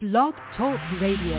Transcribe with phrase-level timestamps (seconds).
[0.00, 1.36] Blog Talk Radio.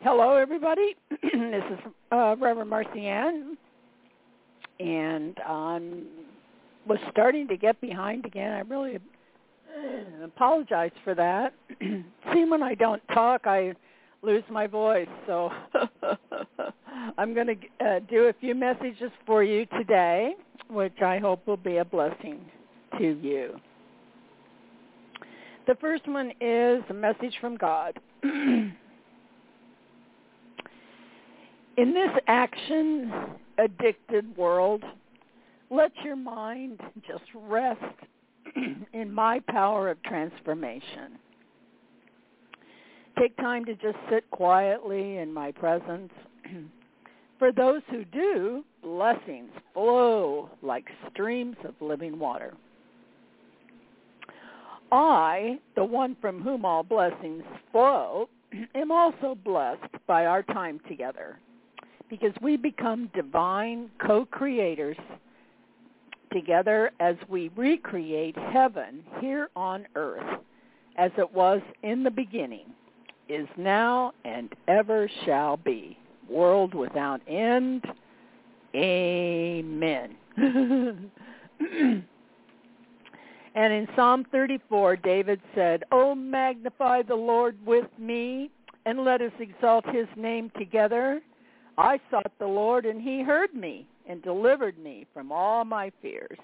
[0.00, 0.94] Hello, everybody.
[1.10, 1.22] this
[1.70, 1.78] is
[2.10, 3.58] uh, Reverend Marcy Ann,
[4.80, 5.80] and I
[6.86, 8.52] was starting to get behind again.
[8.52, 11.52] I really uh, apologize for that.
[11.80, 13.74] See, when I don't talk, I
[14.22, 15.08] lose my voice.
[15.26, 15.50] So
[17.18, 20.34] I'm going to uh, do a few messages for you today,
[20.68, 22.40] which I hope will be a blessing
[22.98, 23.60] to you.
[25.66, 27.98] The first one is a message from God.
[28.22, 28.74] In
[31.76, 33.12] this action
[33.58, 34.84] addicted world,
[35.70, 37.80] let your mind just rest
[38.92, 41.18] in my power of transformation.
[43.18, 46.12] Take time to just sit quietly in my presence.
[47.38, 52.54] For those who do, blessings flow like streams of living water.
[54.92, 58.28] I, the one from whom all blessings flow,
[58.74, 61.38] am also blessed by our time together
[62.08, 64.96] because we become divine co-creators
[66.32, 70.40] together as we recreate heaven here on earth
[70.96, 72.66] as it was in the beginning,
[73.28, 77.84] is now, and ever shall be, world without end.
[78.74, 80.16] Amen.
[80.36, 81.12] and
[83.54, 88.50] in Psalm 34, David said, Oh, magnify the Lord with me,
[88.84, 91.20] and let us exalt his name together.
[91.76, 96.38] I sought the Lord, and he heard me and delivered me from all my fears.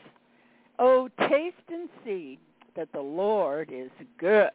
[0.78, 2.38] Oh, taste and see
[2.74, 4.50] that the Lord is good.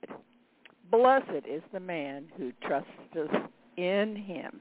[0.91, 3.31] Blessed is the man who trusteth
[3.78, 4.59] in him.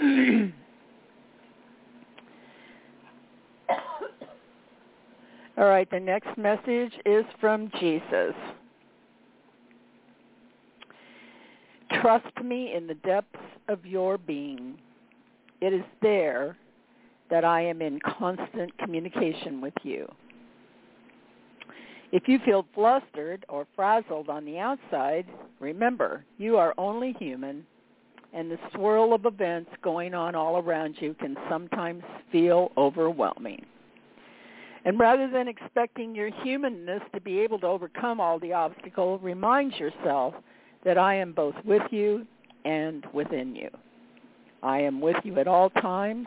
[5.58, 8.34] All right, the next message is from Jesus.
[11.94, 14.78] Trust me in the depths of your being.
[15.60, 16.56] It is there
[17.30, 20.10] that I am in constant communication with you.
[22.12, 25.26] If you feel flustered or frazzled on the outside,
[25.60, 27.64] remember, you are only human,
[28.32, 32.02] and the swirl of events going on all around you can sometimes
[32.32, 33.64] feel overwhelming.
[34.84, 39.74] And rather than expecting your humanness to be able to overcome all the obstacles, remind
[39.74, 40.34] yourself
[40.84, 42.26] that I am both with you
[42.64, 43.70] and within you.
[44.62, 46.26] I am with you at all times,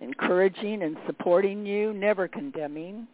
[0.00, 3.06] encouraging and supporting you, never condemning.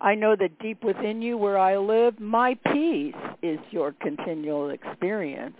[0.00, 5.56] I know that deep within you where I live, my peace is your continual experience.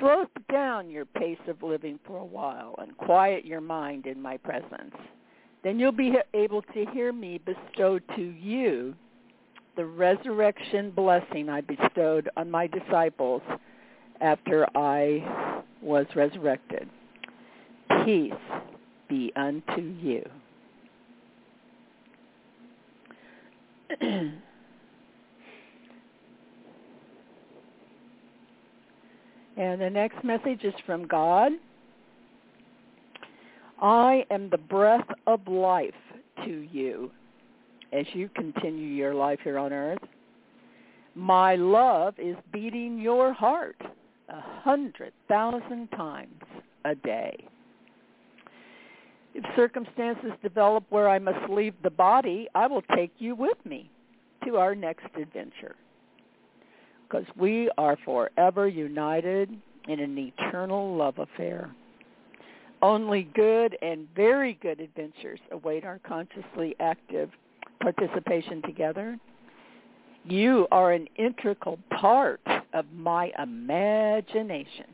[0.00, 4.36] Slow down your pace of living for a while and quiet your mind in my
[4.36, 4.94] presence.
[5.62, 8.94] Then you'll be able to hear me bestow to you
[9.76, 13.42] the resurrection blessing I bestowed on my disciples
[14.20, 16.88] after I was resurrected.
[18.04, 18.32] Peace
[19.08, 20.24] be unto you.
[24.00, 24.32] and
[29.56, 31.52] the next message is from God.
[33.82, 35.92] I am the breath of life
[36.44, 37.10] to you
[37.92, 39.98] as you continue your life here on earth.
[41.14, 43.80] My love is beating your heart
[44.28, 46.42] a hundred thousand times
[46.84, 47.36] a day.
[49.34, 53.90] If circumstances develop where I must leave the body, I will take you with me
[54.44, 55.74] to our next adventure.
[57.02, 59.50] Because we are forever united
[59.88, 61.70] in an eternal love affair.
[62.82, 67.30] Only good and very good adventures await our consciously active
[67.80, 69.18] participation together.
[70.24, 72.40] You are an integral part
[72.72, 74.86] of my imagination,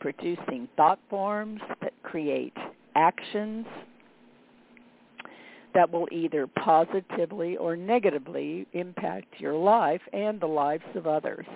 [0.00, 2.56] producing thought forms that create
[2.94, 3.66] actions
[5.74, 11.46] that will either positively or negatively impact your life and the lives of others.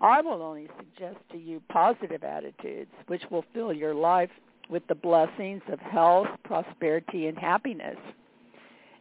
[0.00, 4.30] I will only suggest to you positive attitudes which will fill your life
[4.70, 7.96] with the blessings of health, prosperity, and happiness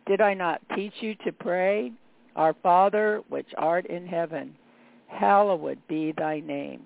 [0.07, 1.91] did I not teach you to pray?
[2.35, 4.55] Our Father, which art in heaven,
[5.07, 6.81] hallowed be thy name.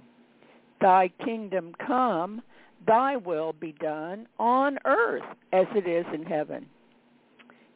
[0.79, 2.41] Thy kingdom come,
[2.87, 5.23] thy will be done on earth
[5.53, 6.65] as it is in heaven.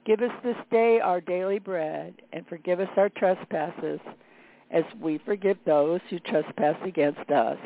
[0.05, 3.99] Give us this day our daily bread, and forgive us our trespasses,
[4.71, 7.57] as we forgive those who trespass against us.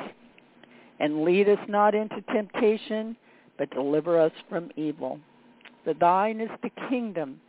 [0.99, 3.15] And lead us not into temptation,
[3.57, 5.19] but deliver us from evil.
[5.83, 7.39] For thine is the kingdom,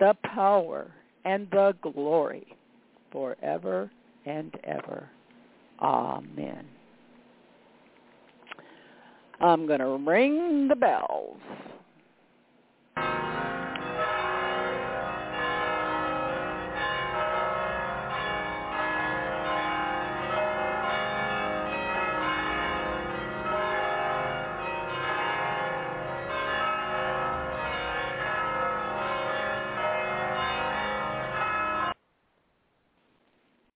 [0.00, 0.90] the power,
[1.24, 2.46] and the glory,
[3.12, 3.90] forever
[4.26, 5.08] and ever.
[5.80, 6.64] Amen.
[9.40, 11.38] I'm going to ring the bells.